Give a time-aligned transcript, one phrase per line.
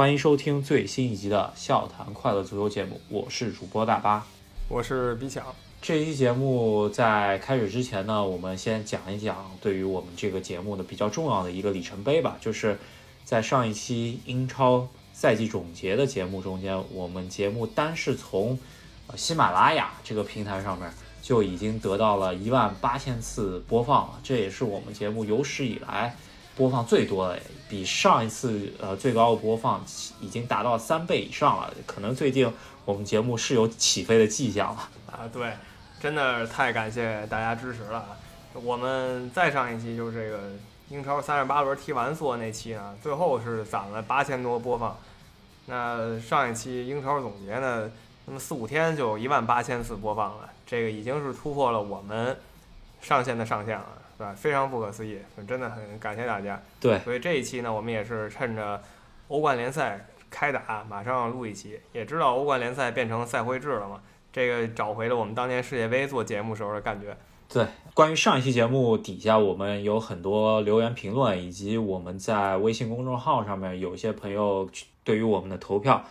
[0.00, 4.26] 欢迎收听最新一集的《笑谈快乐足球》节目，我是主播大巴，
[4.66, 5.44] 我是比强。
[5.82, 12.78] 这期节目在开始之前呢，我们先讲一讲对于我们这个节目的比较重要的一个里程碑吧，就是
[13.26, 18.58] 在上一期英超赛季总结的节目中间，我们节目单是从
[19.16, 20.90] 喜马拉雅这个平台上面
[21.20, 26.16] 就已经得到了一万八千次播放了，这也是我们节目有史以来。
[26.56, 29.84] 播放最多的，比上一次呃最高的播放
[30.20, 31.72] 已经达到三倍以上了。
[31.86, 32.52] 可能最近
[32.84, 35.28] 我们节目是有起飞的迹象了啊！
[35.32, 35.52] 对，
[36.00, 38.04] 真的太感谢大家支持了。
[38.52, 40.50] 我们再上一期就是这个
[40.88, 44.96] 英超三十八轮踢完做那期呢，最后是攒了八千多播放。
[45.66, 47.88] 那上一期英超总结呢，
[48.26, 52.36] 那么四五天就一万八千次播放了，这个已经是突破了我们
[53.00, 53.86] 上限的上限了。
[54.18, 55.18] 对，非常不可思议，
[55.48, 56.60] 真的很感谢大家。
[56.78, 58.78] 对，所以这一期呢，我们也是趁着
[59.28, 61.80] 欧冠联赛开打，马上录一期。
[61.94, 63.98] 也知道欧冠联赛变成赛会制了嘛，
[64.30, 67.16] 这个找回了我们当年世界杯做节目时候的感觉。
[67.48, 74.68] 对，关于上一期节目底下，我们有很多留言评论，以及我们在微信公众号上面有一些朋友
[75.02, 76.04] 对于我们的投票，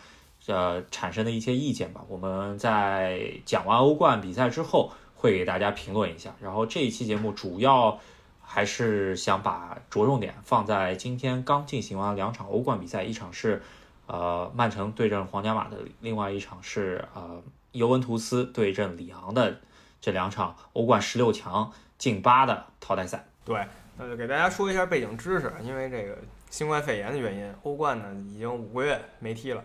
[0.47, 2.01] 呃，产生的一些意见吧。
[2.07, 4.91] 我们在讲完欧冠比赛之后。
[5.19, 7.99] 会给大家评论一下，然后这一期节目主要
[8.41, 13.61] 还是想把着重点放在今天刚进行完两场欧冠比赛，一场是
[14.07, 19.59] 呃曼城对阵皇家马德里，另外一场是呃尤文图斯对阵里昂的
[19.99, 23.25] 这两场欧冠十六强进八的淘汰赛。
[23.43, 23.61] 对，
[23.97, 26.17] 那就给大家说一下背景知识，因为这个
[26.49, 29.61] 新冠肺炎的原因，欧冠呢已经五个月没踢了，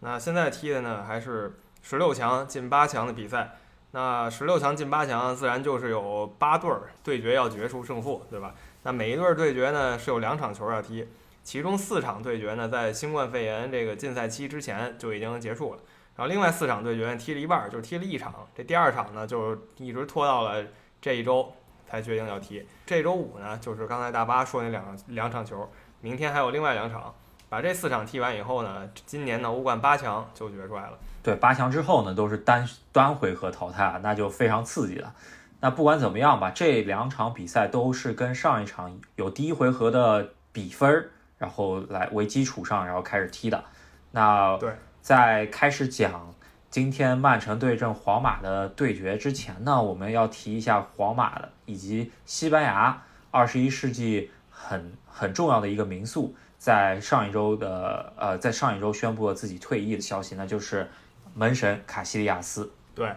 [0.00, 3.56] 那现在踢的呢还是十六强进八强的比赛。
[3.92, 8.54] 那十六强进八强，自然就是有八对儿对决要决出胜负，对吧？
[8.82, 11.08] 那每一对儿对决呢是有两场球要踢，
[11.42, 15.80] 其中四场对决呢在新冠肺炎这个禁赛期之前就已经结束了，
[16.16, 20.62] 然后另外四场对决踢了一半，就踢了一场，这第二场呢就一直拖到了
[21.00, 21.50] 这一周
[21.88, 22.66] 才决定要踢。
[22.84, 25.68] 这周五呢就是刚才大巴说那两两场球，
[26.02, 27.14] 明天还有另外两场，
[27.48, 30.98] 把这四场踢完以后呢，今年的欧冠八强就决出来了。
[31.22, 35.14] 对八强之后呢，都是单单回合淘汰啊，那就非常刺激了。
[35.60, 43.64] 那不管怎么样吧，这两场比赛都是跟上一场有第一回合的比分，然后来为基础上，然后开始踢的。
[44.12, 46.34] 那对，在开始讲
[46.70, 60.86] 今天曼城对阵皇马的对决之前呢，我们要提一下皇马的以及西班牙二十一世纪很很重要的一个民宿，在上一周的呃，在上一周宣布了自己退役的消息，那就是。
[61.34, 63.12] 门神卡西利亚斯，对，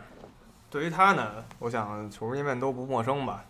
[0.70, 3.44] 对于他呢，我想球迷们都不陌生吧。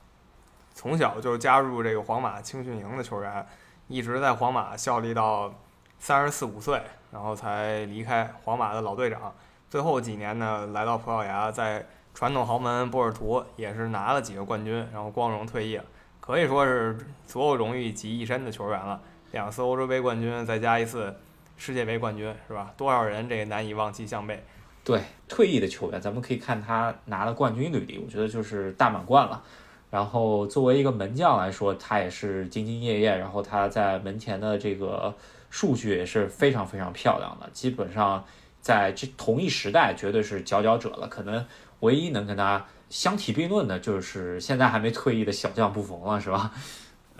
[0.73, 3.45] 从小就加入这个皇马青训营的球员，
[3.89, 5.53] 一直在皇马效力到
[5.99, 6.81] 三十四五岁，
[7.11, 9.33] 然后才离开皇马的老队长。
[9.69, 15.83] 最后几年呢，来到葡萄牙，在传统豪门波尔图也是拿了几个冠军，然后光荣退役了，
[16.21, 16.97] 可以说是
[17.27, 19.01] 所有荣誉集一身的球员了。
[19.31, 21.15] 两次欧洲杯冠军，再加一次
[21.57, 22.73] 世界杯冠军，是吧？
[22.75, 24.43] 多少人这个难以望其项背。
[24.83, 29.41] 对退役的球员，咱们可以看他拿了冠军履历，我觉得就是大满贯了。
[29.89, 35.13] 然后作为一个门将来说，他也是兢兢业业，然后他在门前的这个
[35.49, 37.49] 数据也是非常非常漂亮的。
[37.53, 38.25] 基本上
[38.59, 41.07] 在这同一时代，绝对是佼佼者了。
[41.07, 41.45] 可能
[41.81, 46.51] 唯一能跟他相提并论的，就是现在还没退役的小将布冯了，是吧？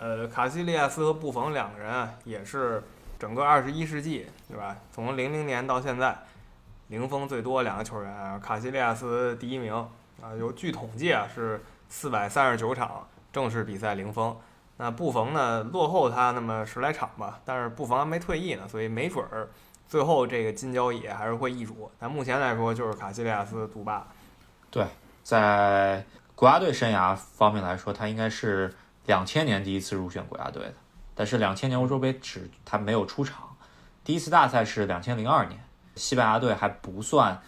[0.02, 2.82] 呃，卡西利亚斯和布冯两个人啊，也是
[3.20, 4.76] 整个二十一世纪，对吧？
[4.90, 6.16] 从零零年到现在。
[6.88, 9.72] 零封最多两个球员啊，卡西利亚斯第一名
[10.20, 11.58] 啊，有据统计啊是
[11.88, 14.36] 四百三十九场正式比赛零封。
[14.76, 19.48] 那布冯呢落后他那么十来场吧，但是布冯还没退役呢，所以没准儿
[19.88, 21.90] 最后这个金交椅还是会易主。
[21.98, 24.06] 但目前来说就是卡西利亚斯独霸。
[24.70, 24.84] 对，
[25.22, 28.74] 在国家队生涯方面来说，他应该是
[29.06, 30.74] 两千年第一次入选国家队的，
[31.14, 33.56] 但是两千年欧洲杯只他没有出场，
[34.04, 35.60] 第一次大赛是两千零二年。
[35.94, 37.38] 西班牙队还不算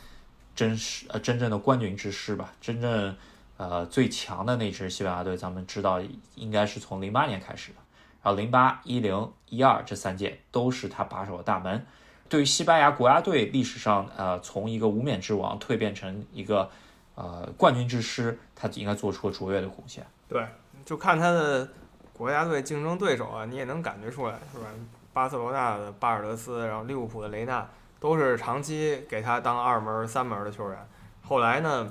[0.55, 2.53] 真实呃真正的冠军之师吧？
[2.61, 3.17] 真正
[3.57, 5.99] 呃最强的那支西班牙队，咱们知道
[6.35, 7.79] 应该是从零八年开始的，
[8.23, 11.87] 然后零八、一零、一二这三届都是他把守的大门。
[12.29, 16.71] 对于西班牙国家队历史上呃从一个无冕之王蜕变成一个
[17.15, 20.05] 呃冠军之师，他应该做出了卓越的贡献。
[20.29, 20.45] 对，
[20.85, 21.69] 就看他的
[22.13, 24.67] 国家队竞争对手啊，你也能感觉出来，是吧？
[25.13, 27.67] 巴塞罗那的巴尔德斯，然后利物浦的雷纳。
[28.01, 30.79] 都是长期给他当二门、三门的球员。
[31.23, 31.91] 后来呢，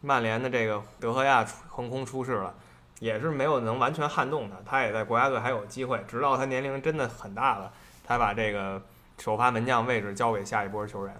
[0.00, 2.54] 曼联的这个德赫亚横空出世了，
[3.00, 4.56] 也是没有能完全撼动他。
[4.64, 7.70] 他也在国家队还有机会，直到他年龄真的很大了，
[8.06, 8.80] 才把这个
[9.18, 11.14] 首发门将位置交给下一波球员。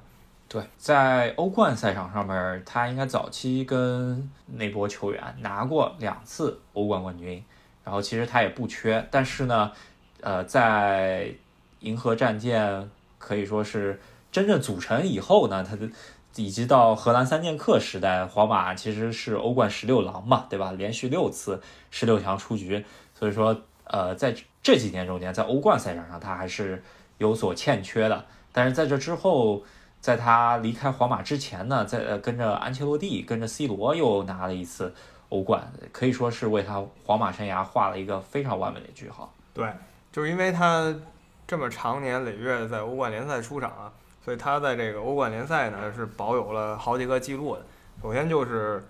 [0.53, 7.43] 对，在欧冠赛场上面，他应该早期跟那波球员拿过两次欧冠冠军，
[7.83, 9.73] 然后其实他也不缺，但是呢，
[10.21, 11.33] 呃，在
[11.81, 13.99] 银河战舰可以说是
[14.31, 15.89] 真正组成以后呢，他的
[16.37, 20.73] 以及到荷兰三剑客时代，皇马其实是欧冠十六郎嘛，对吧？
[20.73, 22.85] 连续六次十六强出局，
[23.19, 26.85] 所以说，呃，在这几年中间，在欧冠赛场上他还是
[27.17, 29.63] 有所欠缺的，但是在这之后。
[30.03, 34.93] 在他离开皇马之前呢，在呃跟着安切洛蒂、跟着 C 罗又拿了一次
[35.29, 39.33] 欧冠，可以说是为他皇马生涯画了一个非常完美的句号。
[39.55, 39.73] 对，
[40.11, 40.93] 就是因为他
[41.47, 43.93] 这么长年累月在欧冠联赛出场啊，
[44.25, 47.63] 所以他在这个欧冠联赛呢是保有了好几个记录的。
[48.03, 48.83] 首先就是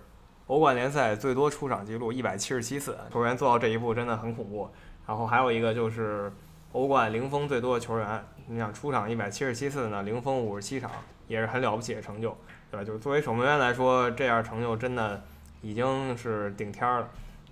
[0.47, 4.67] 欧冠联赛最多出场记录一百七十七次，球员做到这一步真的很恐怖。
[5.05, 6.33] 然后还有一个就是
[6.71, 8.25] 欧冠零封最多的球员。
[8.47, 10.91] 你想出场一百七十七次呢，零封五十七场，
[11.27, 12.35] 也是很了不起的成就，
[12.69, 12.83] 对吧？
[12.83, 15.21] 就是作为守门员来说，这样成就真的
[15.61, 17.07] 已经是顶天了。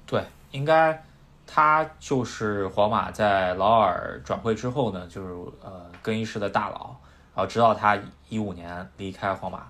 [0.05, 1.03] 对，应该
[1.47, 5.33] 他就是皇马在劳尔转会之后呢，就是
[5.63, 6.95] 呃更衣室的大佬，
[7.33, 7.97] 然后直到他
[8.27, 9.67] 一五年离开皇马，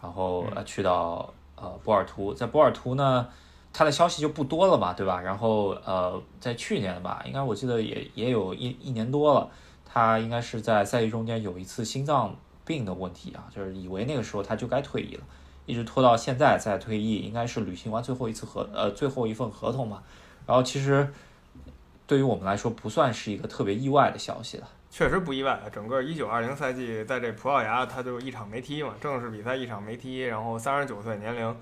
[0.00, 3.28] 然后呃去到呃波尔图，在波尔图呢，
[3.72, 5.20] 他的消息就不多了嘛，对吧？
[5.20, 9.50] 然后呃在去年吧，应该我记得也也有一一年多了。
[9.92, 12.34] 他应该是在赛季中间有一次心脏
[12.64, 15.24] 病的问题啊，就是以为那个时候他就该退役了，
[15.66, 20.02] 一直拖到现在再退役，应该是履行完最后一次合呃最后一份合同嘛。
[20.46, 21.12] 然后其实
[22.06, 25.60] 对于我们来说不算是一个特别意外的消息了，确实不意外。
[25.70, 31.54] 整个一九二零赛季在这葡萄牙他就一场没踢嘛，正式比赛一场没踢，然后三十九岁年龄，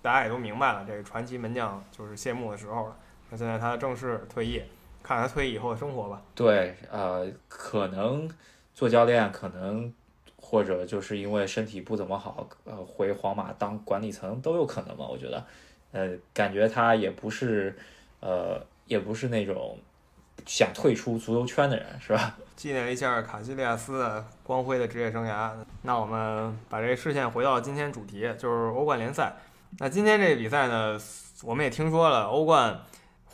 [0.00, 2.96] 大家也都明白了，这个传奇门将就是谢幕的时候了。
[3.28, 4.62] 那现在他正式退役。
[5.02, 6.22] 看他退役以后的生活吧。
[6.34, 8.28] 对，呃，可能
[8.74, 9.92] 做教练，可能
[10.36, 15.06] 或者就是因为身体不怎么好，呃，回皇马当管理层都有可能吧。
[15.06, 15.44] 我觉得，
[15.92, 17.76] 呃，感觉他也不是，
[18.20, 19.78] 呃，也不是那种
[20.46, 22.36] 想退出足球圈的人，是吧？
[22.56, 25.50] 纪念一下卡西利亚斯的光辉的职业生涯。
[25.82, 29.34] 那我们把这个视线回到今天主题，就是欧冠联赛。
[29.78, 30.98] 那今天这个比赛呢，
[31.42, 32.78] 我们也听说了欧冠。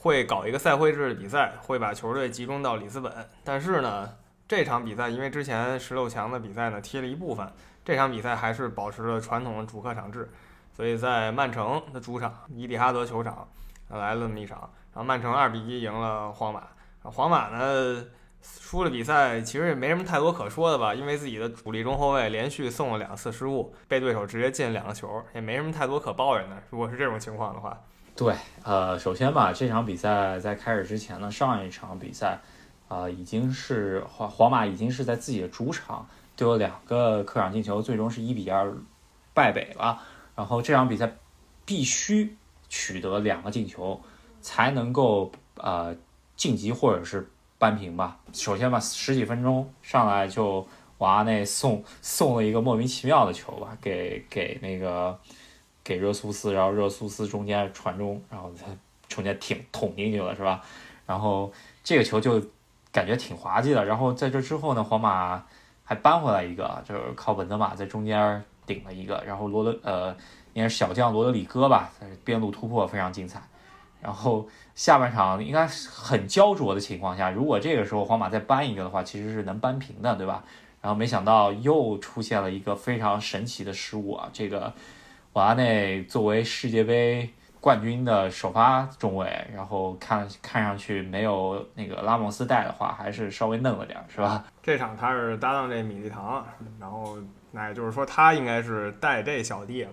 [0.07, 3.13] 会搞一个赛会制的比赛，会把球队集中到里斯本。
[3.43, 4.09] 但是呢，
[4.47, 7.53] 这场比赛因为之前十六强的比赛呢踢了一部分，
[7.85, 10.31] 这场比赛还是保持了传统的主客场制，
[10.73, 13.49] 所以在曼城的主场伊蒂哈德球场
[13.89, 14.61] 来了这么一场，
[14.95, 16.63] 然后曼城二比一赢了皇马。
[17.03, 18.05] 皇马呢
[18.41, 26.57] 输了比赛，其实也没什么太多可说的吧，因为自己的主力中后卫连续送了两次失误，被对手直接进两个球，也没什么太多可抱怨的。
[26.71, 27.77] 如果是这种情况的话。
[28.17, 32.41] 对，呃，首先吧，这场比赛在开始之前呢，上一场比赛，
[32.89, 38.75] 啊，已经是皇皇马已经是在自己的主场丢了两个客场进球，最终是一比二
[39.35, 40.01] 败北了。
[40.35, 41.13] 然后这场比赛
[41.67, 42.35] 必须
[42.71, 44.01] 取得两个进球
[44.41, 45.95] 才能够呃
[46.37, 47.29] 晋级或者是
[47.59, 48.19] 扳平吧。
[48.33, 50.67] 首先吧，十几分钟上来就
[50.99, 55.21] 瓦内送送了一个莫名其妙的球吧，给给那个。
[55.87, 58.67] 给热苏斯，然后热苏斯中间传中，然后他
[59.07, 60.61] 中间挺捅进去了，是吧？
[61.07, 61.53] 然后
[61.85, 62.43] 这个球就
[62.91, 63.85] 感觉挺滑稽的。
[63.85, 65.41] 然后在这之后呢，皇马
[65.85, 70.11] 还扳回来一个，就是靠本泽马在中间顶了一个，然后罗德呃
[70.55, 71.93] 应该是小将罗德里戈吧，
[72.25, 73.41] 边路突破非常精彩。
[74.03, 80.43] 然后下半场应该很焦灼的情况下，如果这个时候皇马再扳一个的话，其实是能扳平的，对吧？
[80.83, 84.73] 然后没想到又出现了一个非常神奇的失误啊，这个。
[85.37, 87.29] 瓦内作为世界杯
[87.61, 94.43] 冠军的首发中卫，然后看看上去没有那个拉莫斯带的话，还是稍微嫩了点，是吧？
[94.63, 96.43] 这场他是搭档这米利唐，
[96.81, 97.19] 然后
[97.51, 99.91] 那也就是说他应该是带这小弟了。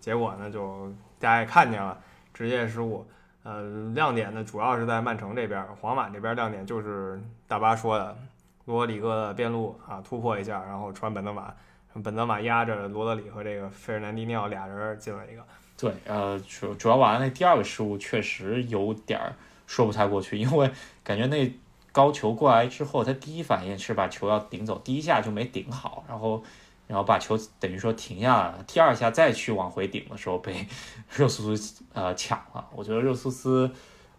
[0.00, 1.96] 结果呢，就大家也看见了，
[2.34, 3.06] 职业失误。
[3.44, 3.62] 呃，
[3.94, 8.16] 亮点呢主要是在曼城这边，皇马这边亮点就是大巴说的
[8.64, 11.54] 罗里戈的边路啊突破一下，然后传本泽马。
[12.02, 15.44] 本泽马压着罗德里和这个费尔南迪尼奥俩人进了一个。
[15.78, 19.20] 对，呃，主主要瓦那第二个失误确实有点
[19.66, 20.70] 说不太过去，因为
[21.02, 21.52] 感觉那
[21.90, 26.42] 高球过来之后，他第一反应是把球要顶走，第一下就没顶好，然后
[26.86, 30.66] 然后把球等于说停下来了，第二下再去往回顶的时候被
[31.10, 32.64] 热苏斯呃抢了。
[32.74, 33.68] 我觉得热苏斯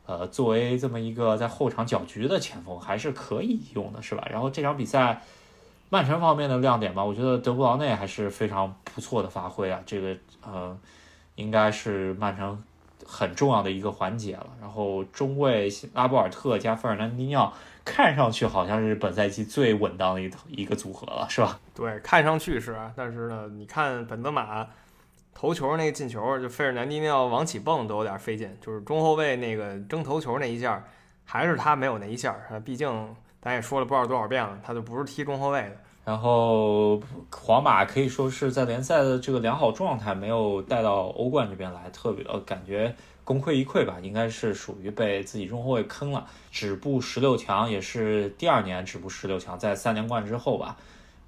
[0.06, 4.28] 呃作为这么一个在后场搅局的前锋还是可以用的，是吧？
[4.30, 5.22] 然后这场比赛。
[5.94, 9.80] 曼城方面的亮点吧，我觉得德布劳内还是非常不错的发挥啊。
[9.86, 10.76] 这个呃，
[11.36, 12.64] 应该是曼城
[13.06, 14.48] 很重要的一个环节了。
[14.60, 17.54] 然后中卫拉波尔特加费尔南迪尼奥，
[17.86, 21.60] 看上去好像是本赛季最稳当的一一个组合了，是吧？
[21.76, 24.68] 对，看上去是，但是呢，你看本泽马
[25.36, 30.84] 头球那个进球，就费尔南迪尼奥往起蹦都有点费劲，就是中后卫那个争头球那一下，
[31.24, 35.76] 还是他没有那一下啊，毕竟咱也说了不知道多少遍了，他就不是踢中后卫的。
[36.06, 42.94] 然后皇马可以说是在联赛的这个良好状态没有带到欧冠这边来，特别呃感觉
[43.26, 46.26] 功亏一篑吧，应该是属于被自己中后卫坑了。
[46.52, 50.78] 止步十六强也是第二年止步十六强，在三连冠之后吧，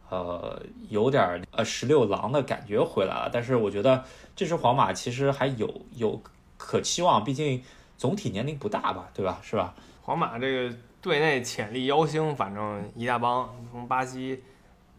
[0.10, 3.30] 呃有点呃十六郎的感觉回来了。
[3.32, 4.04] 但是我觉得
[4.36, 6.22] 这支皇马其实还有有
[6.58, 7.62] 可期望，毕竟
[7.98, 9.40] 总体年龄不大吧，对吧？
[9.42, 9.74] 是吧？
[10.02, 14.42] 皇马这个队内潜力妖星，反正一大帮，从巴西。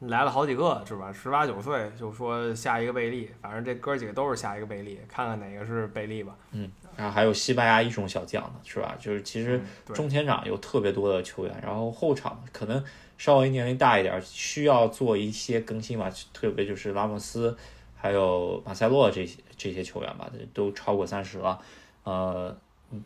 [0.01, 1.13] 来了好几个是吧？
[1.13, 6.37] 十八九岁就说下一个贝利，反正这哥几个都是下一个贝利，看看哪个是贝利吧。
[6.53, 8.95] 嗯，然后还有西班牙一种小将呢，是吧？
[9.01, 9.61] 就是其实
[9.95, 12.85] 中前场有特别多的球员，然后后场可能
[13.19, 16.09] 稍微年龄大一点，需要做一些更新吧。
[16.33, 17.57] 特别就是拉莫斯，
[17.97, 21.59] 还有马塞洛这些这些球员吧，都超过三十了。
[22.05, 22.57] 呃，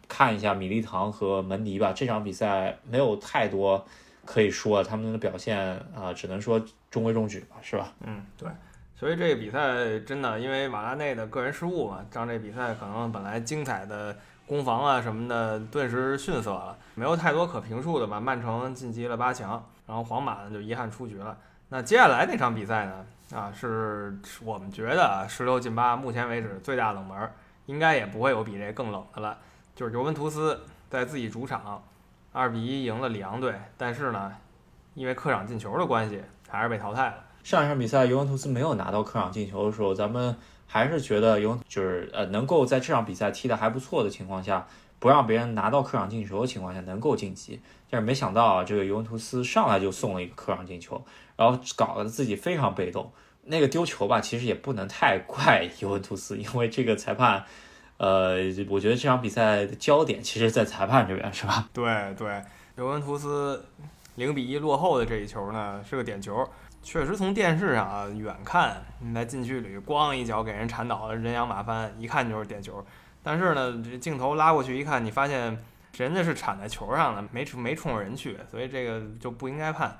[0.08, 3.84] 看一下米利唐和门迪吧，这场比赛没有太多。
[4.22, 5.58] 可以说他们的表现
[5.96, 7.92] 啊，只能说中规中矩吧，是吧？
[8.06, 8.48] 嗯，对。
[8.94, 18.20] 所以这个比赛真的，因为瓦拉内的个人失误嘛，让这比赛可能本来精彩的攻防啊什么的，顿时逊色了，没有太多可评述的吧。
[18.20, 21.36] 曼城晋级了八强，然后皇马呢就遗憾出局了。
[21.70, 27.28] 那接下来那场比赛呢，啊，是我们觉得十六进八，目前为止最大冷门，
[27.66, 29.38] 应该也不会有比这更冷的了，
[29.80, 30.60] 就是尤文图斯
[30.90, 31.82] 在自己主场。
[32.32, 34.30] 二比一赢了里昂队，但是呢，
[34.92, 36.20] 因为客场进球的关系，
[36.50, 37.24] 还是被淘汰了。
[37.42, 44.66] 上一场比赛尤文图斯没有拿到客场进球的时候，咱们还是觉得尤就是呃能够在这场比赛踢得还不错的情况下，
[44.98, 47.58] 不让别人拿到客场进球的情况下能够晋级。
[47.88, 51.02] 但是没想到啊，这个尤文图斯上来就送了一个客场进球，
[51.36, 53.10] 然后搞得自己非常被动。
[53.44, 57.46] 那个丢球吧，其实也不能太怪 尤文图斯，因为这个裁判。
[58.00, 58.36] 呃，
[58.70, 61.68] 我觉得这场比赛的焦点其实，在裁判这边，是吧？
[61.70, 61.84] 对
[62.16, 62.42] 对，
[62.76, 63.62] 尤文图斯
[64.14, 66.48] 零比一落后的这一球呢，是个点球。
[66.82, 72.82] 确实，从电视上啊远看，你在禁区里咣一脚给人铲倒了，人仰马翻，一看就是点球。
[73.22, 75.62] 但是呢，这镜头拉过去一看，你发现
[75.98, 79.94] 人家是铲在球上的，没没冲人去，所以这个就不应该判。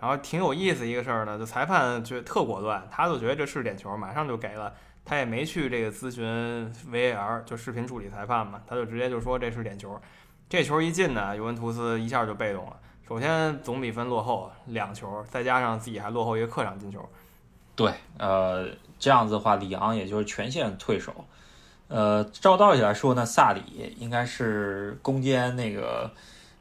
[0.00, 4.72] 然后挺有意思一个事儿呢，就裁判觉得特果断，他就觉得这是点球，马上就给了。
[5.04, 10.00] 他也没去这个咨询 VAR，就视频助理裁判嘛，他就直接就说这是点球。
[10.48, 12.76] 这球一进呢，尤文图斯一下就被动了。
[13.08, 17.06] 首先总比分落后两球，再加上自己还落后一个客场进球。
[17.74, 18.68] 对，呃，
[18.98, 21.24] 这样子的话，里昂也就是全线退守。
[21.88, 26.10] 呃，照道理来说呢，萨里应该是攻坚那个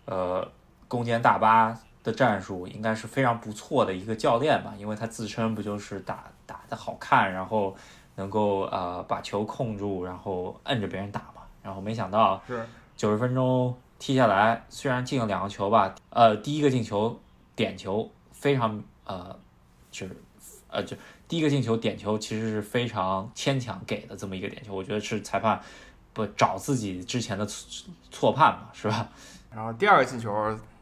[0.06, 0.50] 呃
[0.88, 7.76] 攻坚大巴的战术，应该是非常不错的一个教练吧，因为他自称不就是打打的好看，然后。
[8.22, 12.64] 能够呃把球控住，然后摁着别人打嘛，然后没想到是
[12.96, 17.20] 九十分钟踢下来，虽然进了两个球吧，呃，第一个进球
[17.56, 19.36] 点球非常呃，
[19.90, 20.16] 就是
[20.70, 20.96] 呃就
[21.28, 25.60] 第一个进球点球其实是非常牵强给的这么一个点球，我觉得是裁判
[26.14, 29.10] 不找自己之前的错错判嘛，是吧？
[29.52, 30.32] 然后第二个进球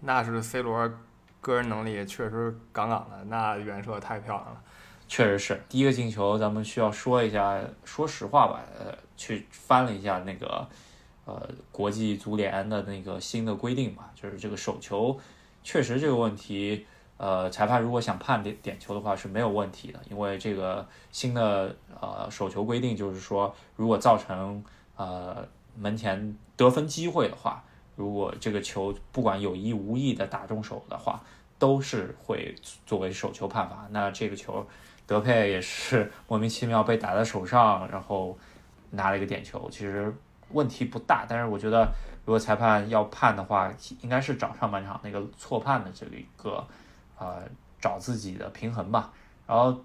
[0.01, 0.91] 那是 C 罗
[1.39, 4.61] 个人能力确实杠杠的，那远射太漂亮了。
[5.09, 7.59] 确实是第一个进球，咱们需要说一下。
[7.83, 10.65] 说实话吧，呃，去翻了一下那个，
[11.25, 15.19] 呃，国际足联的那个新的规定吧，就是这个手球，
[15.63, 16.85] 确实这个问题，
[17.17, 24.63] 呃，裁判如果想判点点球的话是没有问题的，因为这个新的呃手球规定就是说，如果造成
[24.95, 25.43] 呃
[25.75, 27.63] 门前得分机会的话，
[27.95, 31.19] 如果这个球不管有意无意的打中手的话，
[31.57, 33.87] 都是会作为手球判罚。
[33.89, 34.63] 那这个球。
[35.09, 38.37] 德佩也是 莫名其妙被打在手上，然后
[38.91, 40.15] 拿了一个点球，其实
[40.51, 41.25] 问题不大。
[41.27, 41.83] 但是我觉得，
[42.25, 46.63] 如果裁判要判的话，应该是找上半场那个错判的这个一个，
[47.17, 47.41] 呃，
[47.81, 49.11] 找自己的平衡吧。
[49.47, 49.75] 然后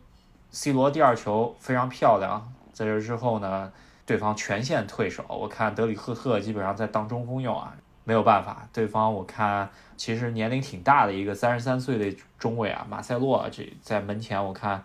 [0.51, 3.73] C 罗第二球非常漂亮，在这之后呢，
[4.05, 5.25] 对方全线退守。
[5.27, 8.69] 我看德里赫特基本上在当中锋用啊，没有办法。
[8.75, 14.85] 对方我看其实年龄挺大的一个三十三岁的中卫啊，马塞洛这在门前我看。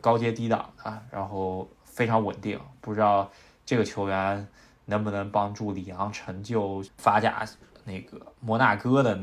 [0.00, 3.30] 高阶低档的，然后非常稳定，不知道
[3.64, 4.46] 这个球员
[4.84, 7.44] 能不能帮助里昂成就法甲
[7.84, 9.14] 那个摩纳哥的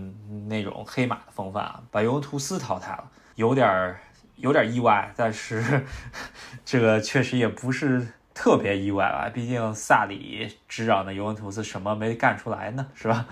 [0.48, 4.00] 那种黑马的风范啊，把尤文图斯淘汰了，有点儿
[4.38, 5.86] 有点意外，但是
[6.64, 13.28] 这个确实也不是特别意外吧，毕竟萨里执掌的尤文图斯什么没干出来呢，是吧？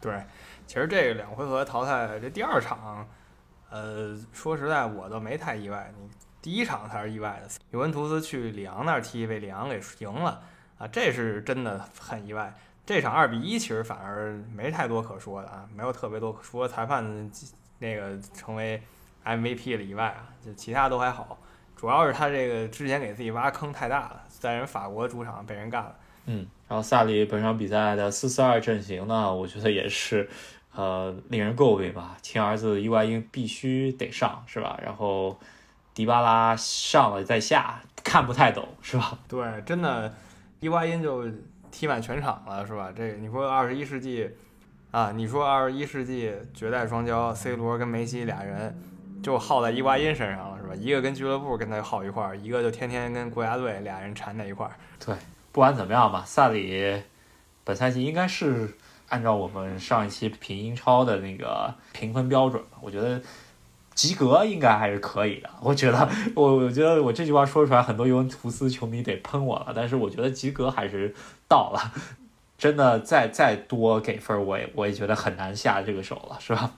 [0.00, 0.22] 对，
[0.66, 3.08] 其实这个两回合淘汰这第二场，
[3.70, 6.08] 呃，说实在我都没太意外，你
[6.44, 10.42] 第一场才是意外的，尤文图斯去里昂那儿踢，被里昂给赢了
[10.76, 12.54] 啊，这是真的很意外。
[12.84, 17.30] 这场二比一其实反而没太多可说的啊，没有特别多，除了裁判
[17.78, 18.82] 那个成为
[19.24, 21.38] MVP 了以外啊，就其他都还好。
[21.74, 25.96] 主要是他这个之前给自己挖坑太大了，在人法国主场被人干了。
[26.26, 30.28] 嗯，然后萨里本场比赛的四四二阵型呢，我觉得也是，
[30.74, 32.18] 呃，令人诟病吧。
[32.20, 34.78] 亲儿子伊瓜因必须得上，是吧？
[34.84, 35.38] 然后
[35.94, 39.16] 迪巴拉上了再下，看不太懂，是吧？
[39.28, 40.12] 对，真的，
[40.60, 41.24] 伊瓜因就
[41.70, 42.92] 踢满全场了，是吧？
[42.94, 44.28] 这你说二十一世纪
[44.90, 48.76] 啊，你说二十一世纪绝代双骄，C 罗跟梅西俩人
[49.22, 50.74] 就耗在伊瓜因身上了是吧。
[50.74, 54.74] 一个跟俱乐部跟他耗一块儿，一个就天天跟国家队俩人缠在一块儿。
[55.04, 55.14] 对，
[55.52, 57.02] 不管怎么样吧，萨里
[57.64, 58.76] 本赛季应该是
[59.08, 63.20] 按照我们上一期评英超的那个评分标准吧，我觉得
[63.94, 65.48] 及格应该还是可以的。
[65.60, 71.14] 我觉得， 我我觉得我这句话说出来，很多尤文图斯球迷得喷我了，但是我觉得及格还是
[71.48, 71.92] 到了。
[72.56, 76.70] 真的，再再多给分，我也我也觉得很难下这个手了，是吧？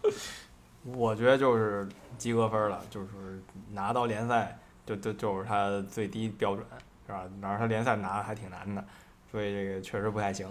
[0.84, 3.08] 我觉得就是及格分了，就是
[3.72, 6.66] 拿到联赛就就就是他最低标准，
[7.06, 7.22] 是吧？
[7.40, 8.82] 然后他联赛拿的还挺难的，
[9.30, 10.48] 所以这个确实不太行。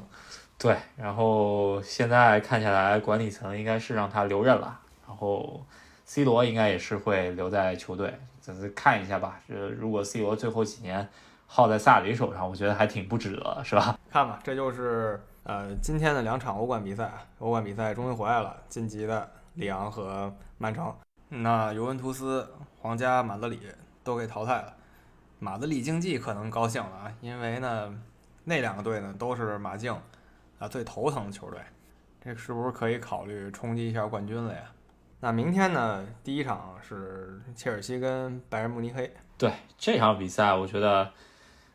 [0.57, 5.65] 对，然后现在看起来，管理层应该是让他留任了，然后
[6.05, 9.41] C 罗应该也是会留在球队，咱们看一下吧。
[9.47, 11.07] 这，如果 C 罗最后几年
[11.47, 13.99] 耗在萨里手上，我觉得还挺不值得，是吧？
[14.09, 19.29] 看吧，这就是呃今天的两场欧冠比赛，欧冠比赛终于回来了，晋级的。
[19.55, 20.93] 里昂和曼城，
[21.29, 22.45] 那尤文图斯、
[22.77, 23.57] 皇家马德里
[24.03, 24.75] 都给淘汰了。
[25.39, 27.97] 马德里竞技可能高兴了啊，因为呢，
[28.43, 29.97] 那两个队呢都是马竞
[30.59, 31.57] 啊最头疼的球队，
[32.21, 34.63] 这是不是可以考虑冲击一下冠军了呀？
[35.19, 39.11] 那明天呢，第一场是切尔西跟拜仁慕尼黑。
[39.37, 41.11] 对这场比赛，我觉得，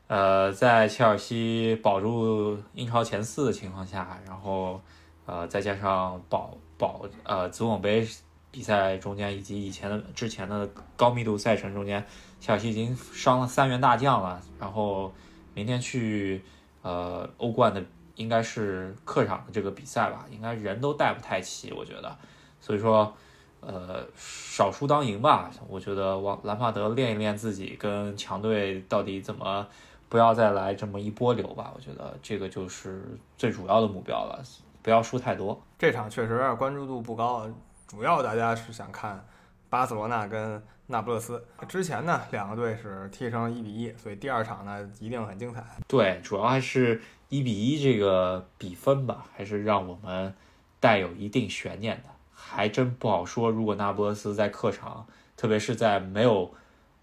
[0.07, 4.81] 呃，在切尔西保住英超前四的情况下，然后
[5.27, 6.57] 呃再加上保。
[6.81, 8.09] 保呃，足总杯
[8.51, 12.03] 比赛中间以及以前的之前的高密度赛程中间，
[12.41, 14.41] 切尔西已经伤了三员大将了。
[14.59, 15.13] 然后
[15.53, 16.43] 明天去
[16.81, 22.17] 呃欧冠的应该是客场的这个比赛吧，应该人都带不太齐，我觉得。
[22.61, 23.15] 所以说
[23.61, 29.67] 呃少输当赢吧，我觉得王兰帕德练一练自己跟强队到底怎么
[30.09, 33.03] 不要再来这么一波流吧，我觉得这个就是
[33.37, 34.43] 最主要的目标了。
[34.83, 35.61] 不要输太多。
[35.79, 37.47] 这场确实关注度不高，
[37.87, 39.23] 主要大家是想看
[39.69, 41.45] 巴塞罗那跟那不勒斯。
[41.69, 45.63] 之前呢，两个队是踢成一比一，所以第二场呢一定很精彩。
[45.87, 50.35] 对，主要还是一比一这个比分吧，还是让我们
[50.81, 52.09] 带有一定悬念的。
[52.51, 56.53] 还真不好说，如果那不勒斯在客场，特别是在没有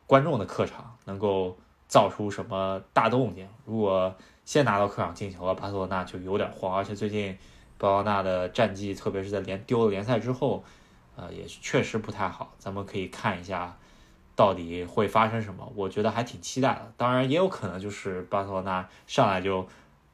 [0.05, 1.57] 观众的客场，能够
[1.87, 3.47] 造出什么大动静。
[3.65, 7.37] 如果先拿到客场进球了，巴塞罗那就有点慌，而且最近。
[7.79, 10.63] 巴奥纳的战绩，特别是在连丢了联赛之后，
[11.15, 12.51] 呃，也确实不太好。
[12.57, 13.77] 咱们可以看一下，
[14.35, 15.71] 到底会发生什么。
[15.75, 16.91] 我觉得还挺期待的。
[16.97, 19.67] 当然，也有可能就是巴塞罗那上来就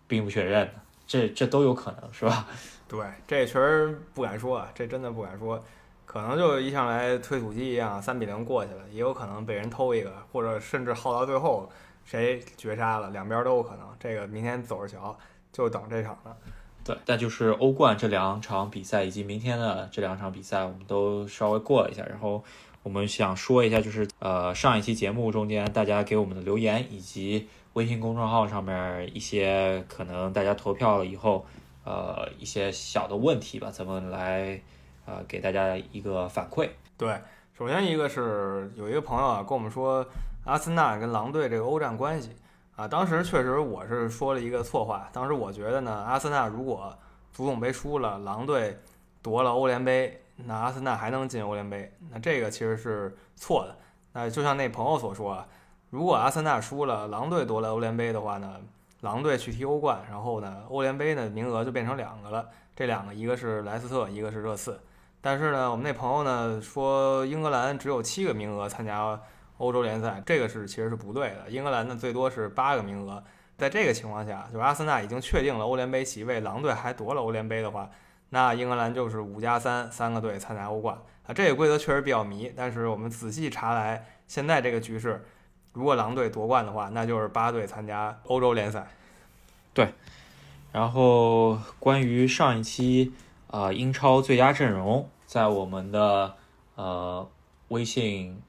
[0.07, 0.69] 兵不血刃，
[1.07, 2.45] 这这都有可能，是吧？
[2.93, 5.59] 对，这确实不敢说啊，这真的不敢说。
[6.05, 11.67] 可能就一上来推土机一样，三比零过去了，也有可能被人偷一个，或者甚至耗到最后
[12.05, 13.87] 谁绝杀了，两边都有可能。
[13.99, 15.17] 这个明天走着瞧，
[15.51, 16.37] 就等这场了。
[16.85, 22.05] 对，但就是欧冠这两场比赛以及明天的这两场比赛，我们都稍微过了一下。
[22.05, 22.43] 然后
[22.83, 31.43] 我们想说一下，就是呃上一期节目中间大家给我们的留言，以及微信公众号上面一些可能大家投票了以后，
[31.83, 34.61] 呃一些小的问题吧，咱们来
[35.05, 36.69] 呃给大家一个反馈。
[36.97, 37.19] 对，
[37.57, 40.05] 首先一个是有一个朋友啊跟我们说，
[40.45, 42.31] 阿森纳跟狼队这个欧战关系。
[42.75, 45.07] 啊，当时确实我是说了一个错话。
[45.13, 46.91] 当时我觉得呢，阿森纳如果
[47.31, 48.79] 足总杯输了，狼队
[49.21, 51.91] 夺了欧联杯，那阿森纳还能进欧联杯。
[52.09, 53.75] 那这个其实是错的。
[54.13, 55.47] 那就像那朋友所说啊，
[55.91, 58.59] 如果阿森纳输了，狼队夺了欧联杯的话呢，
[59.03, 62.49] 狼队去踢欧冠，然后呢，欧联杯的名额就变成两个了。
[62.75, 64.77] 这两个一个是莱斯特，一个是热刺。
[65.21, 69.17] 但是呢，我们那朋友呢说，英格兰只有七个名额参加。
[69.57, 73.23] 欧洲联赛这个是其实是不对的，英格兰呢最多是八个名额，
[73.55, 77.89] 在这个情况下，就是阿森纳已经确定了欧联杯席位，狼队还夺了欧联杯的话，
[78.29, 81.33] 那英格兰就是五加三三个队参加欧冠啊。
[81.33, 85.23] 这个规则确实比较迷，但是我们仔细查来，现在这个局势，
[85.73, 88.87] 如果狼队夺冠的话，那就是八队参加欧洲联赛。
[89.73, 89.91] 对
[90.71, 93.11] 然后关于上一期
[93.47, 96.35] 啊、呃英超最佳阵容，在我们的
[96.75, 97.27] 呃
[97.69, 98.39] 微信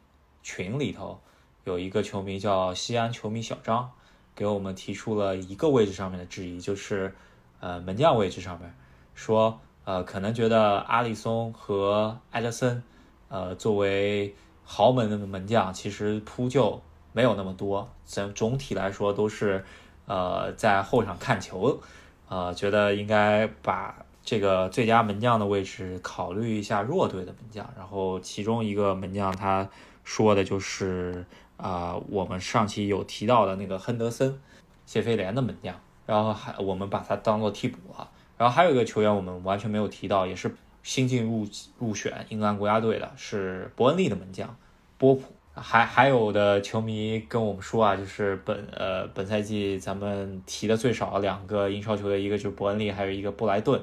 [0.42, 1.18] 群里头
[1.64, 3.90] 有一个球迷叫西安球迷小张，
[4.34, 7.14] 给我们提出了一个位置上面的质疑，就是
[7.60, 8.74] 呃门将位置上面
[9.14, 12.82] 说呃可能觉得阿里松和埃德森
[13.28, 14.34] 呃作为
[14.64, 16.82] 豪门的门将，其实扑救
[17.14, 19.64] 没有那么多，总总体来说都是
[20.06, 21.80] 呃在后场看球。
[22.28, 27.72] 呃，觉得应该把这个最佳门将的位置考虑一下弱队的门将。
[27.76, 29.68] 然后其中一个门将他
[30.02, 31.24] 说的就是
[31.56, 34.40] 啊、我们上期有提到的那个亨德森，
[34.84, 35.72] 谢菲联的门将。
[36.06, 38.10] 然后还我们把他当做替补了。
[38.36, 41.46] 然后还有一个球员我们完全没有提到，也是新进入
[41.78, 44.56] 入选英格兰国家队的，是伯恩利的门将
[44.98, 45.22] 波普。
[45.54, 53.80] 还还有的球迷跟我们说啊，就是本呃本赛季咱们提的最少两个英超球队，一个就是伯恩利，还有一个布莱顿，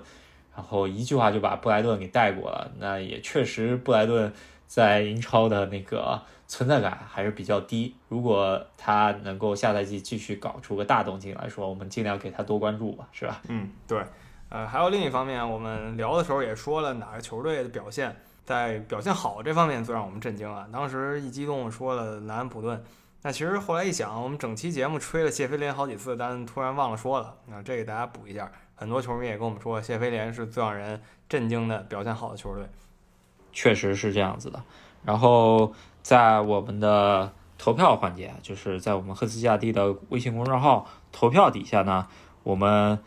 [0.56, 2.70] 然后一句话就把布莱顿给带过了。
[2.78, 4.32] 那也确实，布莱顿
[4.68, 7.96] 在英超的那个存在感还是比较低。
[8.10, 13.42] 如果他能够下赛季继续搞出个大动静来说，我们尽量给他多关注吧，是吧？
[13.48, 13.98] 嗯，对。
[14.50, 18.14] 呃，还有另一方面，我们聊的时候也说了哪个球队的表现
[18.52, 20.68] 在表现好这方面最让我们震惊啊。
[20.74, 22.84] 当时一激动说了南安普顿，
[23.22, 27.34] 那其实后来一想，我们整期节目吹了谢菲联好几次，但突然忘了说了。
[27.48, 32.66] 那这给大家补一下，很多球迷也跟我们说，谢菲联是最让人震惊的表现好的球队。
[33.54, 34.62] 确实是这样子的。
[35.06, 42.08] 然后在我们的投票环节，就是在我们赫斯基亚蒂的微信公众号投票底下呢，
[42.44, 43.00] 我们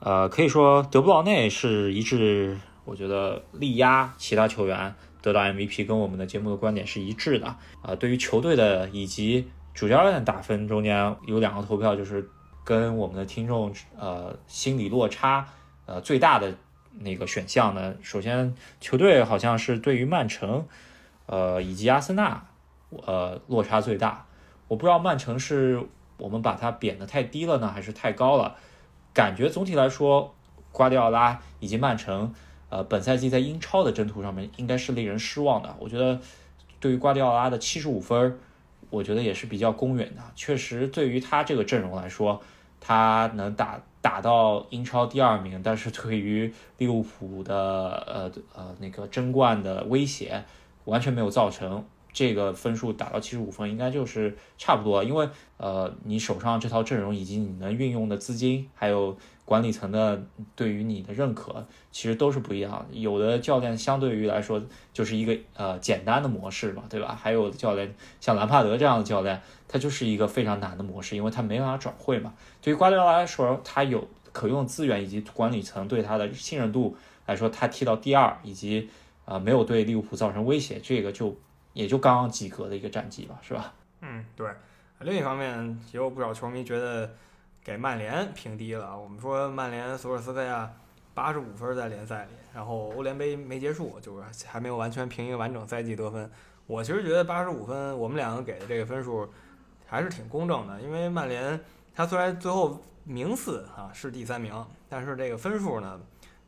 [0.00, 7.46] 呃可以说德布劳内是一致，我觉得力压其他球员得到 MVP，跟我们的节目的观点是一致的。
[7.82, 12.30] 啊、对于球队的以及主教练打分中间有两个投票，就是
[12.64, 15.46] 跟我们的听众呃心理落差
[15.84, 16.54] 呃最大的
[16.98, 20.66] 那个选项呢，首先球队好像是对于曼城，
[21.26, 22.46] 呃以及阿森纳，
[23.04, 24.24] 呃落差最大。
[24.66, 25.82] 我不知道曼城是
[26.16, 28.56] 我们把它贬得太低了呢，还是太高了？
[29.12, 30.34] 感觉总体来说，
[30.72, 32.32] 瓜迪奥拉以及曼城，
[32.70, 35.74] 呃本赛季在英超的征途上面应该是令人失望的。
[35.78, 36.20] 我觉得
[36.80, 38.38] 对于瓜迪奥拉的七十五分，
[38.90, 40.22] 我觉得也是比较公允的。
[40.36, 42.40] 确实，对于他这个阵容来说，
[42.80, 47.54] 他能打打到英超第二名，但是对于利物浦的
[48.06, 50.44] 呃呃那个争冠的威胁
[50.84, 51.84] 完全没有造成。
[52.12, 60.22] 这个分数打到七十五分，应该就是差不多，因为呃，你手上这套阵容以及你能运用的资金，还有管理层的
[60.56, 62.86] 对于你的认可，其实都是不一样。
[62.92, 64.60] 有的教练相对于来说
[64.92, 67.18] 就是一个呃简单的模式嘛，对吧？
[67.20, 72.34] 还有的教练像兰帕德这样的教练，他就是一个非常难的模式，因为他没办法转会嘛。
[72.60, 78.88] 对于瓜迪奥拉来说，他有可用资源以及管理层对他的信任度来说，他踢到第二，以及
[79.24, 81.36] 呃没有对利物浦造成威胁，这个就
[81.78, 83.72] 也就刚刚及格的一个战绩吧，是吧？
[84.00, 84.50] 嗯，对。
[84.98, 87.08] 另一方面，也有不少球迷觉得
[87.62, 88.98] 给曼联评低了。
[88.98, 90.68] 我们说曼联索尔斯克亚
[91.14, 96.28] 八十五分在联赛里，然后欧联杯没结束，就是还没有完全评一个完整赛季得分。
[96.66, 99.32] 我其实觉得八十五分，我们两个给的这个分数
[99.86, 101.60] 还是挺公正的，因为曼联
[101.94, 106.00] 他虽然最后名次啊是第三名，但是这个分数呢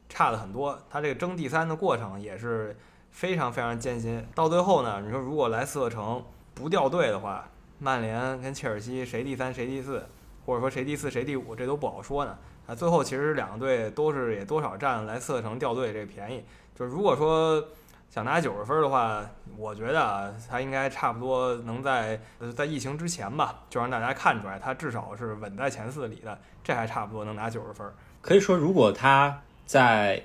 [0.09, 2.77] 差的很多，他这个争第三的过程也是
[3.11, 4.27] 非常非常艰辛。
[4.35, 10.07] 到最后呢，你说如果莱斯特城不掉队的话，曼联跟切尔西谁第三谁第四，
[10.45, 12.37] 或者说谁第四谁第五，这都不好说呢。
[12.67, 16.45] 啊，最后其实两个队都是也多少占莱斯特城掉队这个便宜。
[16.75, 17.63] 就是如果说
[18.09, 19.25] 想拿九十分的话，
[19.57, 22.21] 我觉得啊，他应该差不多能在
[22.57, 27.87] 在疫情之前吧，就让大家看出来他至少是稳在前四里的，这还差不多能拿九十分。
[28.21, 30.23] 可以说，如果他在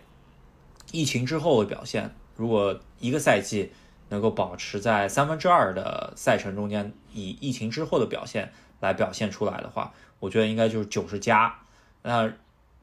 [0.92, 3.72] 疫情之后的表现，如果一个赛季
[4.10, 11.56] 能够保持在三分之二的赛程中间，以疫情之后的表现来表现出来的话，我觉得应该就是九十加。
[12.04, 12.32] 那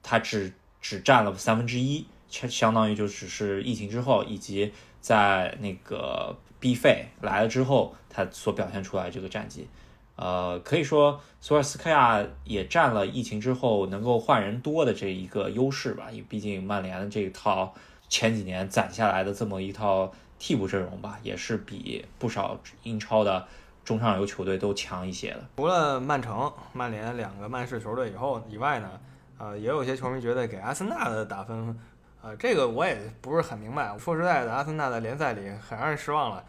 [0.02, 9.68] 他只只占了三分之一，相当于就只是疫情之后以及在那个 B 费来了之后，他所表现出来这个战绩。
[10.16, 17.74] 呃，可以说索尔斯克亚也占了疫情之后能够换人多的这一个优势吧，因为毕竟曼联的这一套
[18.12, 23.48] 前几年攒下来的这么一套替补阵容吧，也是比不少英超的
[23.86, 25.42] 中上游球队都强一些的。
[25.56, 29.00] 除了曼城、曼联两个曼市球队以后以外呢，
[29.38, 31.80] 呃，也有些球迷觉得给阿森纳的打分，
[32.20, 33.96] 呃，这个我也不是很明白。
[33.98, 36.44] 说实在的，阿森纳在联赛里很让人失望了，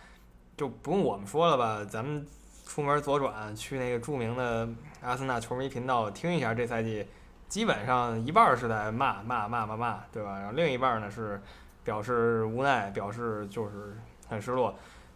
[0.58, 2.28] 就不用我们说了吧，咱们
[2.68, 4.68] 出门左转去那个著名的
[5.00, 7.08] 阿森纳球迷频道听一下，这赛季
[7.54, 10.40] 基本上一半是在骂骂骂骂骂，对吧？
[10.40, 11.40] 然后另一半呢是
[11.84, 13.96] 表示无奈，表示就是
[14.28, 14.74] 很失落。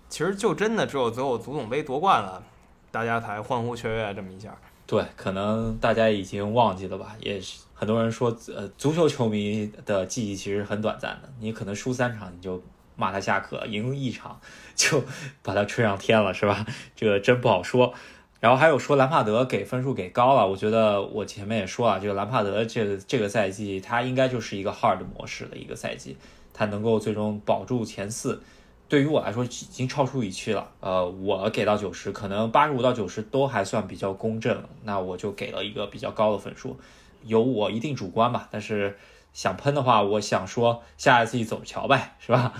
[0.07, 2.43] 其实就真的只有最后足总杯夺冠了，
[2.91, 4.55] 大家才欢呼雀跃这么一下。
[4.85, 7.15] 对，可能大家已经忘记了吧？
[7.19, 11.29] 也是很多人说，呃，足球球迷的记忆其实很短暂的。
[11.39, 12.61] 你可能输三场你就
[12.95, 14.39] 骂他下课，赢一场
[14.75, 15.03] 就
[15.41, 16.63] 把他吹上天了，是吧？
[16.95, 17.95] 这个真不好说。
[18.39, 26.15] 然后还有说兰帕德给分数给高了，我觉得我前面也说了，这个兰帕德这个这个赛季他应该就是一个 hard 模式的一个赛季，
[26.53, 28.41] 他能够最终保住前四。
[28.89, 36.79] 对于我来说已经超出预期了，呃，我给到九十，可能八十五到九十都还算比较公正，那我就给了一个比较高的分数，
[37.23, 38.97] 有我一定主观吧，但是
[39.33, 42.53] 想喷的话，我想说下一次走着瞧呗，是吧？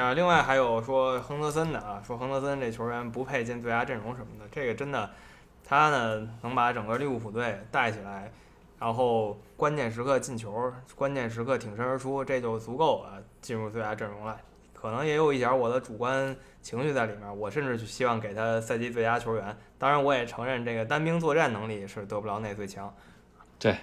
[0.00, 5.08] 啊，另外还有说亨德森的啊，说亨德森这球员不配进最佳阵容什么的，这个真的，
[5.64, 8.30] 他呢能把整个利物浦队带起来，
[8.78, 14.36] 然后关键时刻进球，关键时刻挺身而出，这就足够啊进入最佳阵容了。
[14.72, 19.56] 可能也有一点我的主观情绪在里面，我甚至希望给他赛季最佳球员。
[19.78, 22.92] 当然，我也承认这个单兵作战能力是得不着那最强。
[23.58, 23.78] 对，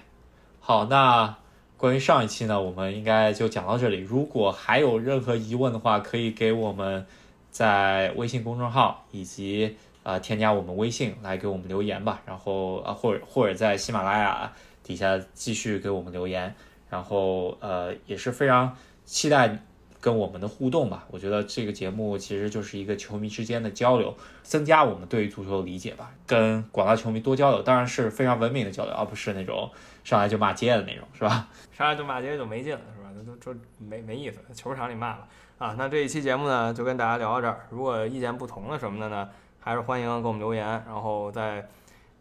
[0.60, 1.34] 好，那
[1.82, 3.98] 关于上一期呢，我们应该就讲到这里。
[3.98, 7.04] 如果还有任何疑问的话，可以给我们
[7.50, 12.22] 在微信公众号以及呃添加我们微信来给我们留言吧。
[12.24, 14.52] 然后啊，或者或者在喜马拉雅
[14.84, 16.54] 底下继续给我们留言。
[16.88, 19.58] 然后呃，也是非常期待。
[20.00, 26.10] 跟我们的互动吧，我觉得这个节目其实就是一个球迷之间的交流，增加我们对于足球的理解吧。
[26.26, 29.70] 跟广大球迷多交流，当然是非常文明的交流，而不是那种
[30.04, 31.48] 上来就骂街的那种，是吧？
[31.72, 33.10] 上来就骂街就没劲了，是吧？
[33.14, 35.28] 那都就没没意思，球场里骂吧。
[35.58, 37.66] 啊，那这一期节目呢，就跟大家聊到这儿。
[37.70, 39.28] 如果意见不同的什么的呢，
[39.60, 41.64] 还是欢迎给我们留言，然后在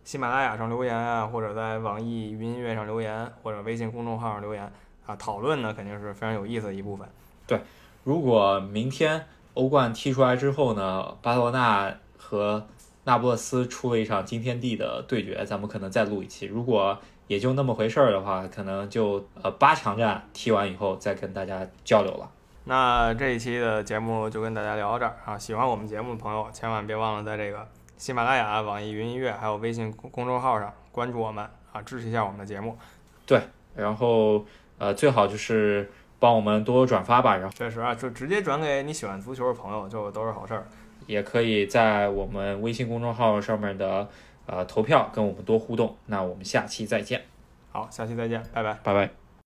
[0.03, 4.71] 喜马拉雅上留言啊，或者在网易云音乐上留言，或者微信公众号上留言
[5.07, 7.07] 啊，讨论呢肯定是非常有意思的一部分。
[7.47, 7.59] 对，
[8.03, 12.67] 如果明天欧冠踢出来之后呢，巴塞罗那和
[13.05, 16.45] 那不勒斯出了一场惊天地的对决，咱们可能再录一期。
[16.45, 16.99] 如果
[17.31, 22.29] 也就那么回事儿的话，可能就呃八强战踢完以后再跟大家交流了。
[22.65, 25.37] 那这一期的节目就跟大家聊到这儿啊！
[25.37, 27.65] 喜欢我们节目的朋友，千万别忘了在这个
[27.95, 32.77] 喜马拉雅、网易云音乐还有微信公公众号上关注我们啊，支持一下我们的节目。
[33.25, 33.39] 对，
[33.77, 34.45] 然后
[34.77, 35.89] 呃最好就是。
[36.19, 40.67] 帮我们多多转发吧，然后确实啊，就直接转给你喜欢足球的朋友，就都是好事儿。
[41.07, 44.07] 也可以在我们微信公众号上面的
[44.45, 45.95] 呃投票跟我们多互动。
[46.07, 47.21] 那我们下期再见。
[47.71, 49.20] 好，下期再见，拜拜，拜拜。